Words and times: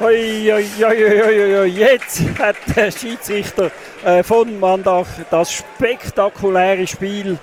Oi, 0.00 0.52
oi, 0.52 0.64
oi, 0.84 1.66
Jetzt 1.66 2.22
hat 2.38 2.54
der 2.76 2.92
Schiedsrichter 2.92 3.72
äh, 4.04 4.22
von 4.22 4.60
Mandach 4.60 5.08
das 5.28 5.50
spektakuläre 5.50 6.86
Spiel 6.86 7.36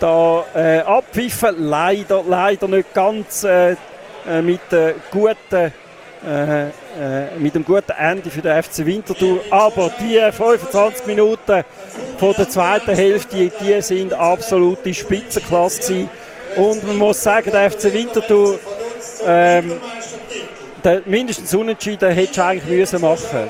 da 0.00 0.42
äh, 0.54 0.78
abpfiffen. 0.78 1.68
Leider, 1.68 2.24
leider 2.26 2.66
nicht 2.66 2.94
ganz 2.94 3.44
äh, 3.44 3.72
äh 4.26 4.40
mit, 4.40 4.72
äh, 4.72 4.94
guten, 5.10 5.70
mit 7.38 7.54
einem 7.54 7.64
guten 7.64 7.92
Ende 7.92 8.30
für 8.30 8.40
den 8.40 8.62
FC 8.62 8.86
Winterthur. 8.86 9.40
Aber 9.50 9.92
die 10.00 10.18
25 10.32 11.06
Minuten 11.06 11.62
von 12.18 12.34
der 12.36 12.48
zweiten 12.48 12.94
Hälfte, 12.94 13.52
die 13.60 13.82
sind 13.82 14.14
absolute 14.14 14.94
Spitzenklasse 14.94 15.82
gewesen. 15.82 16.10
Und 16.56 16.86
man 16.86 16.96
muss 16.96 17.22
sagen, 17.22 17.50
der 17.52 17.70
FC 17.70 17.92
Winterthur 17.92 18.58
ähm, 19.26 19.72
der 20.84 21.02
mindestens 21.06 21.54
unentschieden 21.54 22.10
hättest 22.10 22.36
du 22.36 22.44
eigentlich 22.44 22.78
müssen 22.78 23.00
machen 23.00 23.48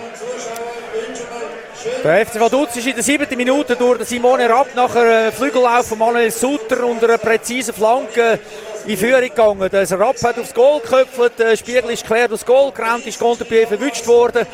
der 2.05 2.27
FC 2.27 2.39
Vaduz 2.39 2.77
ist 2.77 2.87
in 2.87 2.95
der 2.95 3.03
siebten 3.03 3.37
Minute 3.37 3.75
durch 3.77 4.05
Simone 4.05 4.49
Rapp 4.49 4.75
nach 4.75 4.95
einem 4.95 5.33
Flügellauf 5.33 5.87
von 5.87 5.99
Manuel 5.99 6.31
Sutter 6.31 6.85
und 6.85 7.03
einer 7.03 7.19
präzisen 7.19 7.75
Flanke 7.75 8.39
in 8.87 8.97
Führung 8.97 9.21
gegangen. 9.21 9.69
Der 9.71 9.91
Rapp 9.99 10.23
hat 10.23 10.39
aufs 10.39 10.55
Goal 10.55 10.81
geköpft, 10.81 11.39
der 11.39 11.57
Spiegel 11.57 11.91
ist 11.91 12.07
quer 12.07 12.29
durchs 12.29 12.47
Goal 12.47 12.73
gerannt, 12.73 13.07
ist 13.07 13.19
Konterbier 13.19 13.67
verwünscht 13.67 14.07
worden. 14.07 14.47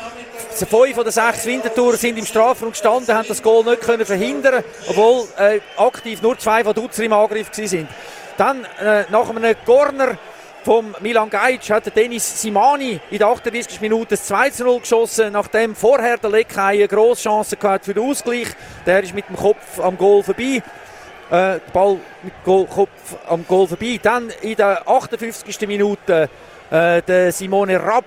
Fünf 0.51 0.95
von 0.95 1.05
den 1.05 1.13
sechs 1.13 1.45
Wintertouren 1.47 1.99
sind 1.99 2.19
im 2.19 2.27
Strafraum 2.27 2.71
gestanden, 2.71 3.15
haben 3.15 3.29
das 3.29 3.43
Goal 3.43 3.65
nicht 3.65 3.83
können 3.83 4.07
verhindern 4.07 4.65
obwohl 4.89 5.27
äh, 5.37 5.61
aktiv 5.77 6.23
nur 6.23 6.39
zwei 6.39 6.65
Vaduzer 6.65 7.05
im 7.05 7.13
Angriff 7.13 7.51
waren. 7.57 7.89
Dann 8.37 8.65
äh, 8.81 9.05
nach 9.11 9.29
einem 9.29 9.55
Corner 9.67 10.17
vom 10.65 10.97
Milan 11.01 11.29
Gajic 11.29 11.69
hat 11.69 11.95
Dennis 11.95 12.41
Simani 12.41 12.99
in 13.11 13.19
der 13.19 13.29
38. 13.29 13.83
Minute 13.83 14.11
das 14.11 14.25
2 14.27 14.51
0 14.61 14.81
geschossen, 14.81 15.33
nachdem 15.33 15.75
vorher 15.75 16.17
der 16.17 16.31
Leckei 16.31 16.75
eine 16.75 16.89
grosse 16.89 17.25
Chance 17.25 17.59
hatte 17.63 17.85
für 17.85 17.95
den 17.95 18.09
Ausgleich. 18.09 18.49
Der 18.87 19.03
ist 19.03 19.15
mit 19.15 19.29
dem 19.29 19.37
Kopf 19.37 19.79
am 19.79 19.99
Goal 19.99 20.23
vorbei. 20.23 20.63
Äh, 20.63 20.63
der 21.31 21.61
Ball 21.73 21.99
mit 22.23 22.33
dem 22.47 22.69
Kopf 22.71 22.91
am 23.29 23.47
Goal 23.47 23.69
vorbei. 23.69 24.01
Dann 24.03 24.31
in 24.41 24.57
der 24.57 24.89
58. 24.89 25.69
Minute 25.69 26.31
äh, 26.71 27.03
der 27.03 27.31
Simone 27.31 27.83
Rapp 27.83 28.07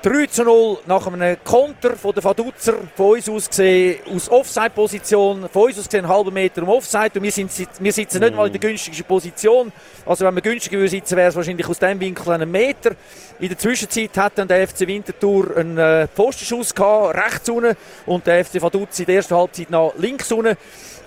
3 0.00 0.26
zu 0.26 0.44
0 0.44 0.78
nach 0.86 1.04
einem 1.08 1.36
Konter 1.42 1.96
von 1.96 2.14
der 2.14 2.22
Vaduzer, 2.22 2.74
von 2.94 3.16
uns 3.16 3.28
aus 3.28 3.48
gesehen, 3.48 3.98
aus 4.14 4.30
Offside-Position, 4.30 5.48
von 5.48 5.62
uns 5.64 5.76
aus 5.76 5.86
gesehen 5.86 6.04
einen 6.04 6.14
halben 6.14 6.32
Meter 6.32 6.62
um 6.62 6.68
Offside 6.68 7.10
und 7.16 7.24
wir, 7.24 7.32
sind, 7.32 7.50
wir 7.80 7.92
sitzen 7.92 8.20
nicht 8.20 8.36
mal 8.36 8.46
in 8.46 8.52
der 8.52 8.60
günstigsten 8.60 9.04
Position. 9.04 9.72
Also 10.06 10.24
wenn 10.24 10.36
wir 10.36 10.42
günstiger 10.42 10.86
sitzen, 10.86 11.16
wäre 11.16 11.30
es 11.30 11.34
wahrscheinlich 11.34 11.66
aus 11.66 11.80
dem 11.80 11.98
Winkel 11.98 12.30
einen 12.30 12.48
Meter. 12.48 12.92
In 13.40 13.48
der 13.48 13.58
Zwischenzeit 13.58 14.16
hat 14.16 14.38
dann 14.38 14.46
der 14.46 14.68
FC 14.68 14.86
Winterthur 14.86 15.56
einen 15.56 15.76
äh, 15.76 16.06
Postenschuss 16.06 16.72
gehabt, 16.72 17.16
rechts 17.16 17.48
unten 17.48 17.76
und 18.06 18.24
der 18.24 18.44
FC 18.44 18.62
Vaduz 18.62 19.00
in 19.00 19.06
der 19.06 19.16
ersten 19.16 19.34
Halbzeit 19.34 19.68
nach 19.68 19.90
links 19.98 20.30
unten. 20.30 20.56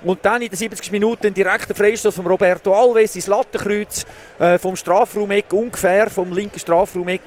Und 0.04 0.26
dann 0.26 0.42
in 0.42 0.50
der 0.50 0.58
70. 0.58 0.92
Minute 0.92 1.28
ein 1.28 1.34
direkter 1.34 1.76
Freistoß 1.76 2.16
von 2.16 2.28
Roberto 2.28 2.74
Alves 2.74 3.16
ins 3.16 3.28
Lattenkreuz 3.28 4.06
äh, 4.38 4.58
vom 4.58 4.76
Strafraumeck 4.76 5.54
ungefähr, 5.54 6.10
vom 6.10 6.34
linken 6.34 6.60
Strafraumeck 6.60 7.22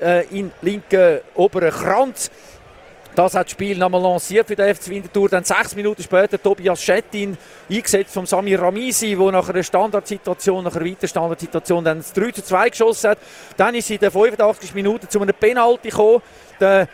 äh, 0.00 0.24
in 0.30 0.50
linken 0.62 1.20
oberen 1.34 1.70
Kranz. 1.70 2.30
Das 3.14 3.34
hat 3.34 3.46
das 3.46 3.52
Spiel 3.52 3.76
nochmal 3.76 4.00
lanciert 4.00 4.46
für 4.46 4.54
den 4.54 4.74
FC 4.74 4.88
Winterthur. 4.88 5.28
Dann 5.28 5.42
sechs 5.42 5.74
Minuten 5.74 6.02
später 6.02 6.40
Tobias 6.40 6.82
Schettin, 6.82 7.36
eingesetzt 7.68 8.14
von 8.14 8.24
Samir 8.24 8.62
Ramisi, 8.62 9.16
der 9.16 9.32
nach 9.32 9.48
einer 9.48 9.62
Standardsituation, 9.62 10.62
nach 10.62 10.76
einer 10.76 10.86
weiteren 10.86 11.08
Standardsituation 11.08 11.84
dann 11.84 11.98
das 11.98 12.12
3 12.12 12.30
zu 12.30 12.44
2 12.44 12.68
geschossen 12.70 13.10
hat. 13.10 13.18
Dann 13.56 13.74
ist 13.74 13.90
in 13.90 13.98
der 13.98 14.12
85. 14.12 14.74
Minute 14.74 15.08
zu 15.08 15.20
einem 15.20 15.34
Penalty 15.34 15.88
gekommen. 15.88 16.22
Der 16.60 16.88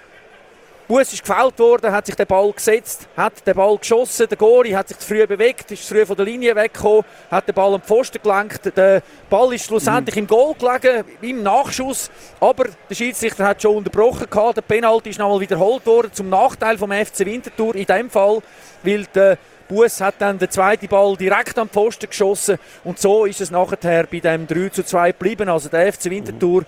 Bus 0.88 1.12
ist 1.12 1.26
gefällt 1.26 1.58
worden, 1.58 1.90
hat 1.90 2.06
sich 2.06 2.14
der 2.14 2.26
Ball 2.26 2.52
gesetzt, 2.52 3.08
hat 3.16 3.44
den 3.44 3.56
Ball 3.56 3.76
geschossen. 3.76 4.28
Der 4.28 4.36
Gori 4.38 4.70
hat 4.70 4.86
sich 4.86 4.98
zu 4.98 5.08
früh 5.08 5.26
bewegt, 5.26 5.68
ist 5.72 5.84
zu 5.84 5.94
früh 5.94 6.06
von 6.06 6.14
der 6.14 6.24
Linie 6.24 6.54
weggekommen, 6.54 7.04
hat 7.28 7.48
den 7.48 7.56
Ball 7.56 7.74
am 7.74 7.82
Pfosten 7.82 8.22
gelenkt. 8.22 8.76
Der 8.76 9.02
Ball 9.28 9.52
ist 9.52 9.64
schlussendlich 9.64 10.14
mhm. 10.14 10.20
im 10.22 10.26
Goal 10.28 10.54
gelegen, 10.54 11.04
im 11.22 11.42
Nachschuss. 11.42 12.08
Aber 12.38 12.66
der 12.88 12.94
Schiedsrichter 12.94 13.44
hat 13.48 13.60
schon 13.60 13.78
unterbrochen. 13.78 14.30
Gehabt. 14.30 14.58
Der 14.58 14.62
Penalty 14.62 15.10
ist 15.10 15.18
nochmal 15.18 15.40
wiederholt 15.40 15.84
worden 15.86 16.12
zum 16.12 16.28
Nachteil 16.28 16.78
vom 16.78 16.92
FC 16.92 17.26
Winterthur. 17.26 17.74
In 17.74 17.86
dem 17.86 18.08
Fall, 18.08 18.40
weil 18.84 19.06
der 19.12 19.38
Bus 19.68 20.00
hat 20.00 20.14
dann 20.20 20.38
den 20.38 20.50
zweiten 20.50 20.86
Ball 20.86 21.16
direkt 21.16 21.58
am 21.58 21.68
Pfosten 21.68 22.08
geschossen. 22.08 22.58
Und 22.84 23.00
so 23.00 23.24
ist 23.24 23.40
es 23.40 23.50
nachher 23.50 24.06
bei 24.06 24.20
dem 24.20 24.46
3 24.46 24.68
zu 24.68 24.84
2 24.84 25.10
geblieben. 25.10 25.48
Also 25.48 25.68
der 25.68 25.92
FC 25.92 26.04
Winterthur 26.04 26.64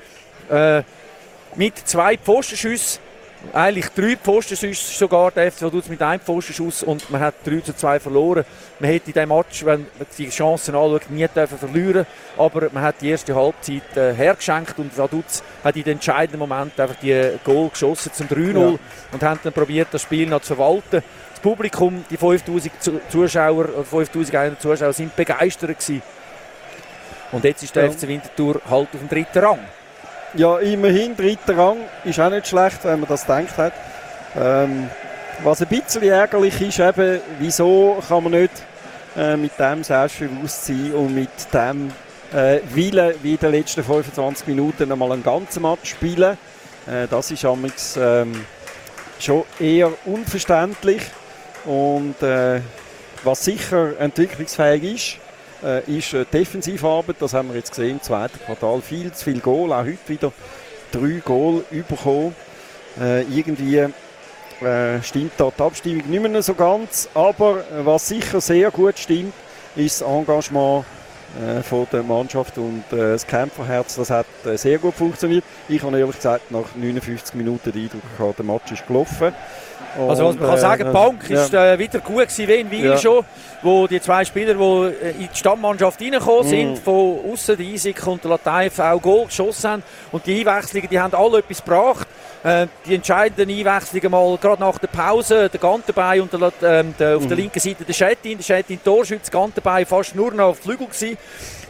äh, 0.51 0.83
mit 1.55 1.79
zwei 1.79 2.17
Pfostenschüssen 2.19 3.08
eigentlich 3.53 3.89
drei 3.91 4.17
Pfostenschüsse 4.17 4.93
sogar, 4.93 5.31
der 5.31 5.51
FC 5.51 5.63
Vaduz 5.63 5.89
mit 5.89 6.03
einem 6.03 6.21
Pfostenschuss 6.21 6.83
und 6.83 7.09
man 7.11 7.21
hat 7.21 7.35
3 7.45 7.61
zu 7.61 7.75
2 7.75 8.01
verloren. 8.01 8.45
Man 8.81 8.91
hätte 8.91 9.09
in 9.09 9.13
diesem 9.13 9.29
Match, 9.29 9.65
wenn 9.65 9.87
man 9.99 10.07
die 10.17 10.29
Chancen 10.29 10.75
anschaut, 10.75 11.11
nie 11.11 11.27
dürfen 11.29 11.59
verlieren 11.59 12.07
aber 12.37 12.69
man 12.73 12.83
hat 12.83 12.97
die 13.01 13.11
erste 13.11 13.35
Halbzeit 13.35 13.97
äh, 13.97 14.13
hergeschenkt 14.13 14.79
und 14.79 14.97
Vaduz 14.97 15.43
hat 15.65 15.77
in 15.77 15.85
den 15.85 15.95
entscheidenden 15.95 16.39
Moment 16.39 16.79
einfach 16.79 16.97
die 16.97 17.33
Goal 17.45 17.69
geschossen 17.71 18.13
zum 18.13 18.27
3-0 18.27 18.73
ja. 18.73 18.79
und 19.13 19.23
haben 19.23 19.41
dann 19.43 19.53
probiert, 19.53 19.89
das 19.93 20.03
Spiel 20.03 20.29
noch 20.29 20.43
zu 20.43 20.55
verwalten. 20.55 21.03
Das 21.31 21.41
Publikum, 21.41 22.05
die 22.11 22.17
5000 22.17 22.73
Zuschauer, 23.09 23.69
5100 23.85 24.61
Zuschauer 24.61 24.93
sind 24.93 25.15
begeistert 25.15 25.79
gewesen. 25.79 26.03
Und 27.31 27.45
jetzt 27.45 27.63
ist 27.63 27.77
der 27.77 27.87
ja. 27.87 27.91
FC 27.91 28.09
Winterthur 28.09 28.61
halt 28.69 28.89
auf 28.93 29.01
dem 29.01 29.09
dritten 29.09 29.39
Rang. 29.39 29.61
Ja, 30.35 30.59
immerhin 30.59 31.17
dritter 31.17 31.57
Rang 31.57 31.79
ist 32.05 32.21
auch 32.21 32.29
nicht 32.29 32.49
schlecht, 32.49 32.85
wenn 32.85 33.01
man 33.01 33.09
das 33.09 33.25
denkt 33.25 33.57
hat. 33.57 33.73
Ähm, 34.37 34.91
was 35.43 35.63
ein 35.63 35.69
bisschen 35.69 36.03
ärgerlich 36.03 36.61
ist, 36.61 36.81
eben, 36.81 37.21
wieso 37.39 38.03
kann 38.07 38.25
man 38.25 38.33
nicht 38.33 38.53
äh, 39.17 39.37
mit 39.37 39.59
dem 39.59 39.83
Selbstbewusstsein 39.83 40.93
und 40.93 41.15
mit 41.15 41.31
dem 41.53 41.91
äh, 42.35 42.61
Willen 42.75 43.15
wie 43.23 43.33
in 43.33 43.39
den 43.39 43.53
letzten 43.53 43.83
25 43.83 44.47
Minuten 44.49 44.93
einmal 44.93 45.13
einen 45.13 45.23
ganzen 45.23 45.63
Match 45.63 45.91
spielen. 45.91 46.37
Äh, 46.87 47.07
das 47.09 47.31
ist 47.31 47.47
amigs, 47.47 47.97
ähm, 47.99 48.45
schon 49.19 49.45
eher 49.59 49.91
unverständlich 50.05 51.03
und 51.65 52.23
äh, 52.23 52.61
was 53.25 53.45
sicher 53.45 53.99
entwicklungsfähig 53.99 54.95
ist, 54.95 55.28
äh, 55.63 55.99
ist 55.99 56.15
äh, 56.15 56.25
Defensivarbeit. 56.25 57.17
Das 57.21 57.35
haben 57.35 57.49
wir 57.49 57.57
jetzt 57.57 57.71
gesehen 57.71 57.97
im 57.97 58.03
zweiten 58.03 58.39
Quartal. 58.41 58.81
Viel 58.81 59.13
zu 59.13 59.25
viel 59.25 59.41
Goal. 59.41 59.73
Auch 59.73 59.85
heute 59.85 60.09
wieder 60.09 60.33
drei 60.93 61.21
Goal 61.25 61.65
bekommen. 61.71 62.35
Äh, 63.01 63.23
irgendwie 63.23 63.77
äh, 63.79 65.03
stimmt 65.03 65.33
da 65.37 65.53
die 65.57 65.63
Abstimmung 65.63 66.09
nicht 66.09 66.23
mehr 66.23 66.43
so 66.43 66.55
ganz. 66.55 67.09
Aber 67.15 67.59
äh, 67.59 67.85
was 67.85 68.09
sicher 68.09 68.41
sehr 68.41 68.71
gut 68.71 68.99
stimmt, 68.99 69.35
ist 69.77 70.01
das 70.01 70.09
Engagement 70.09 70.85
äh, 71.41 71.63
von 71.63 71.87
der 71.93 72.03
Mannschaft 72.03 72.59
und 72.59 72.85
äh, 72.93 73.13
das 73.13 73.27
Kämpferherz, 73.27 73.97
das 73.97 74.11
hat 74.11 74.27
sehr 74.55 74.79
gut 74.79 74.95
funktioniert. 74.95 75.45
Ich 75.69 75.83
habe 75.83 75.99
ehrlich 75.99 76.17
gesagt 76.17 76.51
nach 76.51 76.75
59 76.75 77.35
Minuten 77.35 77.71
den 77.71 77.85
Eindruck 77.85 78.03
gehabt, 78.17 78.39
der 78.39 78.47
Match 78.47 78.73
ist 78.73 78.87
gelaufen. 78.87 79.33
Also 79.99 80.27
was 80.27 80.37
man 80.37 80.49
kann 80.49 80.59
sagen, 80.59 80.85
die 80.87 80.93
Bank 80.93 81.29
ja. 81.29 81.43
ist 81.43 81.55
äh, 81.55 81.79
wieder 81.79 81.99
gut 82.01 82.29
gewesen, 82.29 82.49
wie 82.49 82.55
in 82.55 82.71
Wiel 82.71 82.99
schon, 82.99 83.25
wo 83.63 83.87
die 83.87 84.01
zwei 84.01 84.25
Spieler, 84.25 84.55
die 84.55 85.05
äh, 85.05 85.11
in 85.11 85.29
die 85.33 85.37
Stammmannschaft 85.37 86.01
reingekommen 86.01 86.45
mhm. 86.45 86.49
sind, 86.49 86.79
von 86.79 87.19
außen, 87.33 87.57
der 87.57 87.67
Isik 87.67 88.07
und 88.07 88.23
der 88.23 88.31
Lateif, 88.31 88.79
auch 88.79 89.03
Goal 89.03 89.27
geschossen 89.27 89.71
haben. 89.71 89.83
Und 90.13 90.27
die 90.27 90.47
Einwechslungen, 90.47 90.89
die 90.89 91.01
haben 91.01 91.15
alle 91.15 91.39
etwas 91.39 91.65
gebracht. 91.65 92.07
Äh, 92.45 92.69
die 92.87 92.95
entscheidenden 92.95 93.51
Einwechslungen 93.51 94.11
mal 94.11 94.39
gerade 94.41 94.63
nach 94.63 94.79
der 94.79 94.87
Pause, 94.87 95.49
der 95.49 95.59
Gantenbein 95.59 96.21
und 96.21 96.33
der, 96.33 96.53
ähm, 96.63 96.95
der, 96.99 97.17
auf 97.17 97.25
mhm. 97.25 97.29
der 97.29 97.37
linken 97.37 97.59
Seite 97.59 97.85
der 97.85 97.93
Schettin, 97.93 98.39
der 98.39 98.45
Schettin 98.45 98.83
Torschütz, 98.83 99.31
Gantenbein 99.31 99.85
fast 99.87 100.15
nur 100.15 100.33
noch 100.33 100.51
auf 100.51 100.59
Flügel 100.59 100.87
gewesen. 100.87 101.19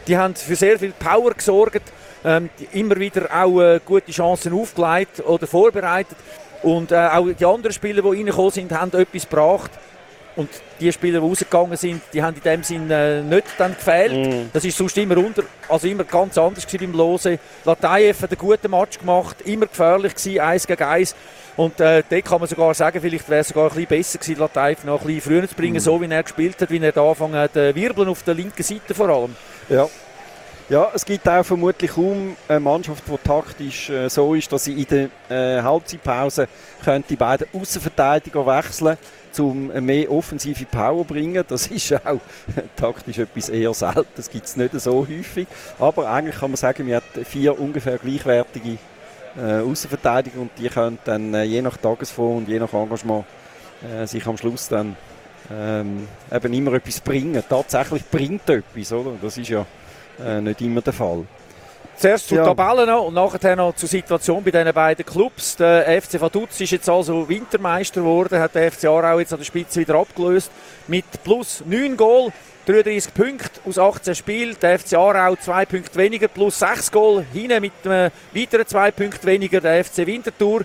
Die 0.07 0.17
haben 0.17 0.35
für 0.35 0.55
sehr 0.55 0.77
viel 0.77 0.91
Power 0.91 1.33
gesorgt, 1.33 1.81
ähm, 2.23 2.49
immer 2.71 2.97
wieder 2.97 3.29
auch 3.33 3.59
äh, 3.61 3.79
gute 3.83 4.11
Chancen 4.11 4.53
aufgelegt 4.53 5.19
oder 5.25 5.47
vorbereitet. 5.47 6.17
Und 6.61 6.91
äh, 6.91 6.95
auch 6.95 7.27
die 7.27 7.45
anderen 7.45 7.73
Spieler, 7.73 8.01
die 8.01 8.07
reingekommen 8.07 8.51
sind, 8.51 8.71
haben 8.71 8.91
etwas 8.93 9.29
gebracht. 9.29 9.71
Und 10.35 10.49
die 10.79 10.91
Spieler, 10.91 11.19
die 11.19 11.27
rausgegangen 11.27 11.75
sind, 11.75 12.01
die 12.13 12.23
haben 12.23 12.35
in 12.35 12.43
dem 12.43 12.63
Sinn 12.63 12.89
äh, 12.89 13.21
nicht 13.21 13.45
dann 13.57 13.75
gefehlt. 13.75 14.27
Mm. 14.27 14.49
Das 14.53 14.63
ist 14.63 14.77
sonst 14.77 14.97
immer 14.97 15.17
unter, 15.17 15.43
also 15.67 15.87
immer 15.87 16.05
ganz 16.05 16.37
anders 16.37 16.65
beim 16.65 16.93
Lose. 16.93 17.39
Latayev 17.65 18.21
hat 18.21 18.29
einen 18.29 18.37
guten 18.37 18.71
Match 18.71 18.99
gemacht, 18.99 19.41
immer 19.41 19.65
gefährlich 19.65 20.15
gewesen, 20.15 20.39
eins 20.39 20.65
gegen 20.65 20.83
eins. 20.83 21.15
Und 21.57 21.81
äh, 21.81 22.03
dort 22.09 22.25
kann 22.25 22.39
man 22.39 22.47
sogar 22.47 22.73
sagen, 22.73 23.01
vielleicht 23.01 23.27
wäre 23.27 23.41
es 23.41 23.49
sogar 23.49 23.65
ein 23.65 23.69
bisschen 23.69 23.87
besser 23.87 24.19
gewesen, 24.19 24.39
Latayev 24.39 24.85
noch 24.85 25.01
ein 25.01 25.07
bisschen 25.07 25.21
früher 25.21 25.49
zu 25.49 25.55
bringen, 25.55 25.77
mm. 25.77 25.79
so 25.79 26.01
wie 26.01 26.09
er 26.09 26.23
gespielt 26.23 26.61
hat, 26.61 26.71
wie 26.71 26.79
er 26.79 26.91
da 26.93 27.01
angefangen 27.01 27.35
hat, 27.35 27.57
äh, 27.57 27.75
wirbeln 27.75 28.07
auf 28.07 28.23
der 28.23 28.35
linken 28.35 28.63
Seite 28.63 28.93
vor 28.93 29.09
allem. 29.09 29.35
Ja, 29.67 29.89
ja, 30.69 30.91
es 30.93 31.03
gibt 31.03 31.27
auch 31.27 31.43
vermutlich 31.43 31.91
kaum 31.91 32.35
eine 32.47 32.59
Mannschaft, 32.59 33.03
die 33.07 33.17
taktisch 33.27 33.89
äh, 33.89 34.07
so 34.07 34.35
ist, 34.35 34.51
dass 34.51 34.65
sie 34.65 34.73
in 34.73 35.09
der 35.29 35.57
äh, 35.57 35.61
Halbzeitpause 35.63 36.47
die 37.09 37.15
beiden 37.15 37.47
Außenverteidiger 37.53 38.45
wechseln 38.45 38.97
um 39.37 39.67
mehr 39.67 40.11
offensive 40.11 40.65
Power 40.65 41.05
bringen. 41.05 41.43
Das 41.47 41.67
ist 41.71 41.93
auch 42.05 42.19
taktisch 42.75 43.19
etwas 43.19 43.49
eher 43.49 43.73
selten. 43.73 44.07
Das 44.15 44.29
gibt 44.29 44.45
es 44.45 44.57
nicht 44.57 44.79
so 44.79 45.07
häufig. 45.07 45.47
Aber 45.79 46.09
eigentlich 46.09 46.39
kann 46.39 46.51
man 46.51 46.57
sagen, 46.57 46.85
wir 46.87 46.97
haben 46.97 47.25
vier 47.25 47.59
ungefähr 47.59 47.97
gleichwertige 47.97 48.77
äh, 49.37 49.61
Außenverteidigung 49.61 50.43
und 50.43 50.51
die 50.57 50.67
können 50.67 50.97
dann 51.05 51.33
äh, 51.33 51.43
je 51.43 51.61
nach 51.61 51.77
Tagesform 51.77 52.37
und 52.37 52.49
je 52.49 52.59
nach 52.59 52.73
Engagement 52.73 53.25
äh, 53.83 54.05
sich 54.05 54.25
am 54.25 54.37
Schluss 54.37 54.67
dann 54.67 54.95
ähm, 55.51 56.07
eben 56.31 56.53
immer 56.53 56.73
etwas 56.73 56.99
bringen. 56.99 57.43
Tatsächlich 57.47 58.05
bringt 58.09 58.49
etwas, 58.49 58.91
oder? 58.91 59.11
Das 59.21 59.37
ist 59.37 59.49
ja 59.49 59.65
äh, 60.23 60.41
nicht 60.41 60.61
immer 60.61 60.81
der 60.81 60.93
Fall. 60.93 61.25
Zuerst 61.99 62.29
zur 62.29 62.37
ja. 62.37 62.45
Tabelle 62.45 62.87
noch 62.87 63.07
und 63.07 63.13
nachher 63.13 63.57
noch 63.57 63.75
zur 63.75 63.89
Situation 63.89 64.41
bei 64.41 64.51
diesen 64.51 64.73
beiden 64.73 65.05
Clubs. 65.05 65.57
Der 65.57 66.01
FC 66.01 66.21
Vaduz 66.21 66.61
ist 66.61 66.71
jetzt 66.71 66.87
also 66.87 67.27
Wintermeister 67.27 67.99
geworden, 67.99 68.39
hat 68.39 68.55
der 68.55 68.71
FC 68.71 68.85
Aarau 68.85 69.19
jetzt 69.19 69.33
an 69.33 69.39
der 69.39 69.45
Spitze 69.45 69.81
wieder 69.81 69.95
abgelöst 69.95 70.49
mit 70.87 71.03
plus 71.25 71.61
9 71.65 71.97
Goal. 71.97 72.31
33 72.65 73.13
Punkte 73.13 73.59
aus 73.65 73.79
18 73.79 74.15
Spielen. 74.15 74.55
Der 74.61 74.79
FC 74.79 74.93
Aarau 74.93 75.35
2 75.35 75.65
Punkte 75.65 75.95
weniger, 75.97 76.27
plus 76.27 76.59
6 76.59 76.91
Goal. 76.91 77.25
Hinten 77.33 77.61
mit 77.61 77.73
einem 77.83 78.11
weiteren 78.33 78.67
2 78.67 78.91
Punkten 78.91 79.27
weniger 79.27 79.59
der 79.59 79.83
FC 79.83 80.05
Winterthur. 80.05 80.61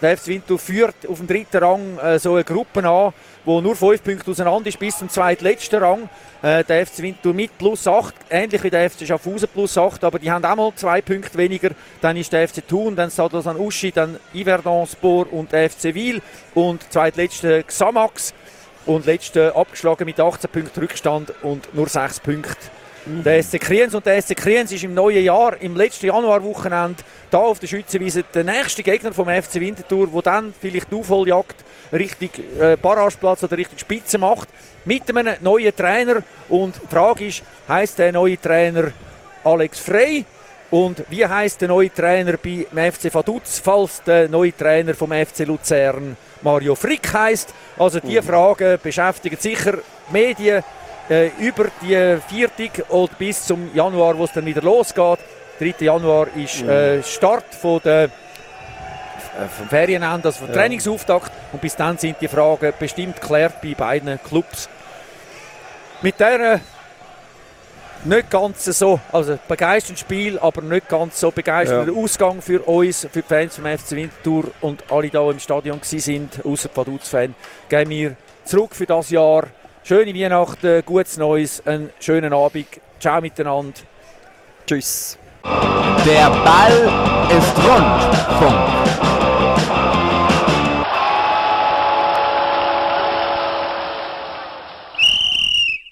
Der 0.00 0.16
FC 0.16 0.28
Winterthur 0.28 0.58
führt 0.60 0.94
auf 1.08 1.18
dem 1.18 1.26
dritten 1.26 1.56
Rang 1.56 1.98
äh, 1.98 2.18
so 2.20 2.34
eine 2.34 2.44
Gruppe 2.44 2.88
an, 2.88 3.12
wo 3.44 3.60
nur 3.60 3.74
5 3.74 4.02
Punkte 4.04 4.30
auseinander 4.30 4.68
ist 4.68 4.78
bis 4.78 4.96
zum 4.96 5.08
zweitletzten 5.08 5.82
Rang. 5.82 6.08
Äh, 6.40 6.62
der 6.62 6.86
FC 6.86 7.00
Winterthur 7.00 7.34
mit 7.34 7.58
plus 7.58 7.88
8, 7.88 8.14
ähnlich 8.30 8.62
wie 8.62 8.70
der 8.70 8.88
FC 8.88 9.06
Schaffhausen 9.06 9.48
plus 9.52 9.76
8, 9.76 10.04
aber 10.04 10.20
die 10.20 10.30
haben 10.30 10.44
auch 10.44 10.54
mal 10.54 10.72
2 10.74 11.02
Punkte 11.02 11.36
weniger. 11.36 11.70
Dann 12.00 12.16
ist 12.16 12.32
der 12.32 12.46
FC 12.46 12.66
Thun, 12.66 12.94
dann 12.94 13.10
Sadosan 13.10 13.56
Uschi, 13.56 13.90
dann 13.90 14.20
Yverdon 14.32 14.86
Sport 14.86 15.32
und 15.32 15.50
der 15.50 15.68
FC 15.68 15.94
Wil 15.94 16.22
und 16.54 16.92
zweitletzte 16.92 17.64
Xamax 17.64 18.34
und 18.86 19.04
letzte 19.04 19.56
abgeschlagen 19.56 20.04
mit 20.04 20.20
18 20.20 20.48
Punkten 20.48 20.80
Rückstand 20.80 21.32
und 21.42 21.74
nur 21.74 21.88
6 21.88 22.20
Der 23.10 23.42
SC 23.42 23.58
Kriens 23.58 23.94
und 23.94 24.04
der 24.04 24.20
SC 24.20 24.36
Kriens 24.36 24.70
ist 24.70 24.84
im 24.84 24.92
neuen 24.92 25.24
Jahr, 25.24 25.56
im 25.62 25.74
letzten 25.76 26.06
Januarwochenende, 26.06 27.02
da 27.30 27.38
auf 27.38 27.58
der 27.58 27.66
Schützenwiese 27.66 28.22
der 28.22 28.44
nächste 28.44 28.82
Gegner 28.82 29.14
vom 29.14 29.28
FC 29.28 29.54
Winterthur, 29.54 30.12
wo 30.12 30.20
dann 30.20 30.52
vielleicht 30.60 30.90
die 30.90 30.94
Aufholjagd 30.94 31.56
Richtung 31.90 32.28
äh, 32.60 32.76
Barrageplatz 32.76 33.42
oder 33.44 33.56
Richtung 33.56 33.78
Spitze 33.78 34.18
macht, 34.18 34.48
mit 34.84 35.08
einem 35.08 35.36
neuen 35.40 35.74
Trainer. 35.74 36.22
Und 36.50 36.74
die 36.82 36.86
Frage 36.86 37.26
ist, 37.28 37.42
heißt 37.66 37.98
der 37.98 38.12
neue 38.12 38.38
Trainer 38.38 38.92
Alex 39.42 39.78
Frey? 39.80 40.26
Und 40.70 41.02
wie 41.08 41.24
heißt 41.24 41.62
der 41.62 41.68
neue 41.68 41.92
Trainer 41.92 42.34
beim 42.36 42.92
FC 42.92 43.12
Vaduz, 43.14 43.58
falls 43.64 44.02
der 44.02 44.28
neue 44.28 44.54
Trainer 44.54 44.92
vom 44.92 45.12
FC 45.12 45.46
Luzern 45.46 46.14
Mario 46.42 46.74
Frick 46.74 47.10
heißt? 47.10 47.54
Also 47.78 48.00
diese 48.00 48.20
mhm. 48.20 48.26
Fragen 48.26 48.78
beschäftigen 48.82 49.38
sicher 49.40 49.78
Medien 50.10 50.62
äh, 51.08 51.30
über 51.38 51.66
die 51.82 52.18
Viertig 52.28 52.84
und 52.88 53.16
bis 53.18 53.44
zum 53.44 53.74
Januar, 53.74 54.16
wo 54.16 54.24
es 54.24 54.32
dann 54.32 54.46
wieder 54.46 54.62
losgeht. 54.62 55.18
3. 55.58 55.74
Januar 55.80 56.28
ist 56.36 56.62
mhm. 56.62 56.68
äh, 56.68 57.02
Start 57.02 57.54
von 57.54 57.80
der 57.84 58.04
äh, 58.04 58.08
vom 59.48 59.68
Ferienende, 59.68 60.28
also 60.28 60.40
vom 60.40 60.48
ja. 60.48 60.54
Trainingsauftakt 60.54 61.32
und 61.52 61.60
bis 61.60 61.76
dann 61.76 61.98
sind 61.98 62.16
die 62.20 62.28
Fragen 62.28 62.72
bestimmt 62.78 63.20
geklärt 63.20 63.60
bei 63.62 63.74
beiden 63.74 64.18
Clubs. 64.22 64.68
Mit 66.02 66.20
der 66.20 66.60
nicht 68.04 68.30
ganz 68.30 68.64
so, 68.64 69.00
also 69.10 69.38
begeisternd 69.48 69.98
Spiel, 69.98 70.38
aber 70.38 70.62
nicht 70.62 70.88
ganz 70.88 71.18
so 71.18 71.30
begeisternder 71.30 71.92
ja. 71.92 71.98
Ausgang 71.98 72.40
für 72.40 72.60
uns, 72.62 73.08
für 73.10 73.22
die 73.22 73.28
Fans 73.28 73.56
vom 73.56 73.64
FC 73.64 73.92
Winterthur 73.92 74.44
und 74.60 74.84
alle, 74.90 75.08
die 75.08 75.18
hier 75.18 75.30
im 75.30 75.40
Stadion 75.40 75.80
sind, 75.82 76.44
außer 76.44 76.70
Vaduz-Fan, 76.72 77.34
gehen 77.68 77.88
wir 77.90 78.16
zurück 78.44 78.74
für 78.74 78.86
das 78.86 79.10
Jahr 79.10 79.48
Schöne 79.88 80.14
Weihnachten, 80.14 80.82
gutes 80.84 81.16
Neues, 81.16 81.66
einen 81.66 81.88
schönen 81.98 82.34
Abend. 82.34 82.66
Ciao 83.00 83.22
miteinander. 83.22 83.72
Tschüss. 84.66 85.16
Der 86.04 86.28
Ball 86.28 86.92
ist 87.30 87.56
rund. 87.56 88.38
Punkt. 88.38 88.68